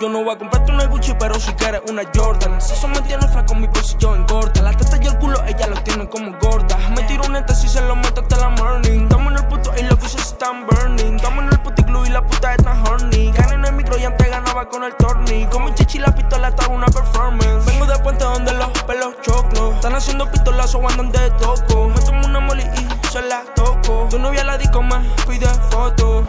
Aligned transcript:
Yo 0.00 0.08
no 0.08 0.24
voy 0.24 0.34
a 0.34 0.38
comprarte 0.38 0.72
una 0.72 0.86
Gucci, 0.86 1.14
pero 1.20 1.34
si 1.38 1.52
quieres 1.54 1.82
una 1.88 2.02
Jordan. 2.14 2.60
Si 2.60 2.72
eso 2.72 2.88
me 2.88 3.00
tiene 3.02 3.28
flaco, 3.28 3.54
mi 3.54 3.68
bolsillo 3.68 4.16
engorda. 4.16 4.62
La 4.62 4.72
teta 4.72 4.98
y 5.00 5.06
el 5.06 5.16
culo, 5.18 5.40
ella 5.46 5.68
lo 5.68 5.76
tiene 5.82 6.08
como 6.08 6.36
gorda. 6.40 6.76
Me 6.96 7.02
tiro 7.04 7.22
un 7.28 7.36
ente 7.36 7.54
si 7.54 7.68
se 7.68 7.80
lo 7.82 7.94
meto 7.94 8.22
hasta 8.22 8.36
la 8.38 8.48
morning. 8.50 9.02
Estamos 9.02 9.32
en 9.32 9.38
el 9.38 9.46
puto 9.46 9.72
y 9.76 9.82
los 9.82 10.00
vicios 10.00 10.22
están 10.22 10.66
burning. 10.66 11.14
Estamos 11.14 11.44
en 11.44 11.52
el 11.52 11.60
puticlub 11.60 12.06
y 12.06 12.10
la 12.10 12.22
puta 12.22 12.54
está 12.54 12.72
horny. 12.82 13.30
Gané 13.32 13.54
en 13.54 13.64
el 13.66 13.72
micro 13.74 13.98
y 13.98 14.04
antes 14.04 14.28
ganaba 14.28 14.68
con 14.68 14.82
el 14.82 14.94
torni. 14.96 15.46
Con 15.46 15.64
mi 15.64 15.74
chichi 15.74 15.98
la 15.98 16.12
pistola 16.12 16.48
estaba 16.48 16.74
una 16.74 16.86
performance. 16.86 17.66
Vengo 17.66 17.86
de 17.86 17.98
puente 18.00 18.24
donde 18.24 18.52
los 18.52 18.82
pelos 18.82 19.14
choclos. 19.22 19.74
Están 19.76 19.94
haciendo 19.94 20.28
pistolazos 20.30 20.80
o 20.82 20.88
andan 20.88 21.12
de 21.12 21.30
toco. 21.32 21.88
Me 21.88 22.00
tomo 22.00 22.26
una 22.26 22.40
moli 22.40 22.64
y 22.64 22.97
se 23.10 23.22
la 23.22 23.42
toco. 23.54 24.06
Tu 24.10 24.18
novia 24.18 24.44
la 24.44 24.58
disco 24.58 24.82
me 24.82 24.96
pide 25.26 25.46
fotos. 25.70 26.26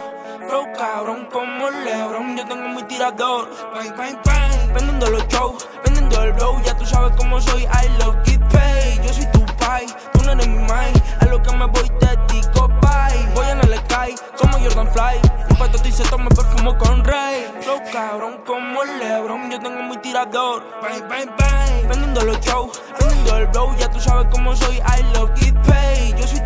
Flow 0.48 0.66
cabrón 0.76 1.28
como 1.30 1.70
Lebron, 1.70 2.36
yo 2.36 2.46
tengo 2.46 2.68
mi 2.68 2.82
tirador. 2.84 3.48
Bang, 3.74 3.96
bang, 3.96 4.16
bang. 4.24 4.72
Vendiendo 4.74 5.10
los 5.10 5.26
shows, 5.28 5.68
vendiendo 5.84 6.22
el 6.22 6.32
blow, 6.32 6.60
ya 6.62 6.76
tú 6.76 6.86
sabes 6.86 7.12
cómo 7.16 7.40
soy. 7.40 7.62
I 7.64 7.88
love 7.98 8.16
get 8.24 8.40
paid. 8.48 9.02
Yo 9.02 9.12
soy 9.12 9.26
tu 9.32 9.44
pai, 9.56 9.86
tú 10.12 10.24
no 10.24 10.32
eres 10.32 10.48
mi 10.48 10.58
mind. 10.58 11.02
A 11.20 11.26
lo 11.26 11.42
que 11.42 11.54
me 11.54 11.66
voy 11.66 11.88
te 12.00 12.16
digo 12.32 12.68
bye. 12.80 13.26
Voy 13.34 13.46
en 13.48 13.60
el 13.60 13.78
sky 13.78 14.14
como 14.38 14.58
Jordan 14.58 14.88
Fly. 14.92 15.20
Un 15.50 15.56
pato 15.56 15.78
y 15.86 15.92
se 15.92 16.04
toma 16.04 16.28
perfumo 16.30 16.76
con 16.78 17.04
Rey. 17.04 17.46
Flow 17.60 17.80
cabrón 17.92 18.42
como 18.46 18.84
Lebron, 18.84 19.50
yo 19.50 19.60
tengo 19.60 19.82
mi 19.82 19.96
tirador. 19.98 20.62
Bang, 20.80 21.08
bang, 21.08 21.30
bang. 21.38 21.88
Vendiendo 21.88 22.24
los 22.24 22.40
shows, 22.40 22.80
vendiendo 22.98 23.36
el 23.36 23.46
blow, 23.48 23.76
ya 23.76 23.90
tú 23.90 24.00
sabes 24.00 24.26
cómo 24.32 24.56
soy. 24.56 24.76
I 24.76 25.02
love 25.14 25.30
get 25.36 25.54
paid. 25.66 26.16
Yo 26.16 26.26
soy 26.26 26.40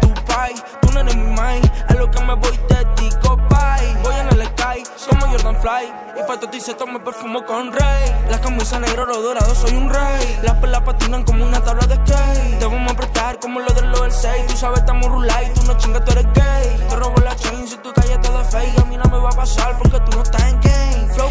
tú 0.81 0.93
no 0.93 1.01
eres 1.01 1.17
mi 1.17 1.25
mind. 1.25 1.73
A 1.89 1.95
lo 1.95 2.11
que 2.11 2.21
me 2.21 2.35
voy 2.35 2.59
te 2.69 2.85
digo 3.01 3.37
bye. 3.37 4.03
Voy 4.03 4.15
en 4.15 4.29
el 4.29 4.47
sky 4.47 4.83
como 5.09 5.27
Jordan 5.27 5.57
Fly. 5.61 5.93
Y 6.19 6.27
pato 6.27 6.49
y 6.53 6.61
se 6.61 6.75
toma 6.75 7.03
perfumo 7.03 7.45
con 7.45 7.73
Rey. 7.73 8.15
La 8.31 8.41
camisa 8.41 8.79
negro, 8.79 9.03
oro 9.03 9.21
dorado, 9.23 9.55
soy 9.55 9.75
un 9.75 9.89
rey. 9.91 10.41
Las 10.43 10.55
perlas 10.57 10.83
patinan 10.83 11.25
como 11.25 11.45
una 11.45 11.61
tabla 11.61 11.87
de 11.87 11.97
skate. 11.97 12.59
Te 12.59 12.65
vamos 12.65 12.91
a 12.91 12.95
apretar 12.95 13.39
como 13.41 13.61
lo 13.61 13.73
del 13.73 13.91
lo 13.91 14.03
del 14.03 14.13
6. 14.13 14.47
Tú 14.49 14.57
sabes, 14.57 14.81
estamos 14.81 15.09
rulay, 15.11 15.53
tú 15.55 15.63
no 15.65 15.77
chingas, 15.77 16.05
tú 16.05 16.13
eres 16.13 16.27
gay. 16.35 16.87
Te 16.89 16.97
robo 16.97 17.21
la 17.21 17.37
chain 17.37 17.67
si 17.67 17.77
tu 17.79 17.93
calle 17.93 18.19
te 18.19 18.31
de 18.31 18.45
fake. 18.45 18.79
A 18.81 18.85
mí 18.87 18.97
no 18.97 19.05
me 19.05 19.19
va 19.19 19.29
a 19.29 19.37
pasar 19.37 19.77
porque 19.79 20.01
tú 20.01 20.17
no 20.17 20.23
estás 20.23 20.43
en 20.43 20.61
game. 20.61 21.15
Flow 21.15 21.31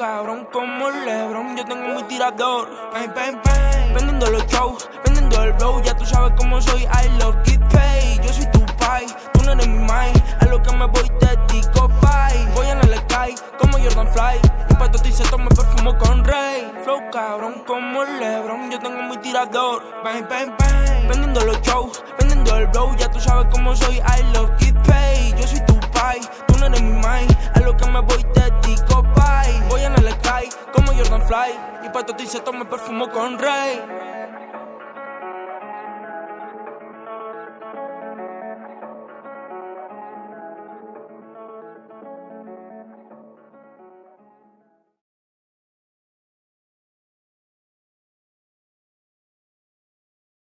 cabrón 0.00 0.48
como 0.50 0.90
Lebron, 0.90 1.58
yo 1.58 1.64
tengo 1.66 1.94
mi 1.94 2.02
tirador. 2.04 2.70
Vendiendo 2.94 4.30
los 4.30 4.46
shows, 4.46 4.88
vendiendo 5.04 5.42
el 5.42 5.52
blow, 5.52 5.82
ya 5.82 5.94
tú 5.94 6.06
sabes 6.06 6.32
cómo 6.38 6.58
soy. 6.58 6.84
I 6.84 7.10
love 7.18 7.36
get 7.44 7.60
paid. 7.68 8.22
Yo 8.22 8.32
soy 8.32 8.46
tu 8.50 8.64
pai, 8.76 9.04
tú 9.34 9.44
no 9.44 9.52
eres 9.52 9.68
mi 9.68 9.76
mind. 9.76 10.22
A 10.40 10.46
lo 10.46 10.62
que 10.62 10.74
me 10.74 10.86
voy 10.86 11.06
te 11.20 11.36
digo 11.52 11.88
bye. 12.00 12.46
Voy 12.54 12.68
en 12.68 12.78
el 12.78 12.96
sky 12.96 13.34
como 13.58 13.76
Jordan 13.76 14.08
Fly. 14.08 14.40
Y 14.70 14.74
pato 14.74 15.06
y 15.06 15.12
se 15.12 15.24
toma 15.24 15.50
perfumo 15.50 15.98
con 15.98 16.24
Rey. 16.24 16.72
Flow 16.82 17.10
cabrón 17.12 17.62
como 17.66 18.02
Lebron, 18.02 18.70
yo 18.70 18.78
tengo 18.80 19.02
mi 19.02 19.18
tirador. 19.18 19.82
Vendiendo 20.02 21.44
los 21.44 21.60
shows, 21.60 22.02
vendiendo 22.18 22.56
el 22.56 22.68
blow, 22.68 22.96
ya 22.96 23.10
tú 23.10 23.20
sabes 23.20 23.48
cómo 23.52 23.76
soy. 23.76 23.96
I 23.96 24.22
love 24.32 24.50
get 24.60 24.74
paid. 24.86 25.36
Yo 25.36 25.46
soy 25.46 25.60
tu 25.66 25.78
pai, 25.92 26.20
tú 26.46 26.56
no 26.58 26.66
eres 26.68 26.80
mi 26.80 26.92
mind. 26.92 27.36
A 27.54 27.60
lo 27.60 27.76
que 27.76 27.86
me 27.86 28.00
voy 28.00 28.09
Y 31.84 31.88
pato 31.90 32.12
y 32.18 32.26
se 32.26 32.40
toma 32.40 32.68
perfumo 32.68 33.08
con 33.08 33.38
Rey. 33.38 33.80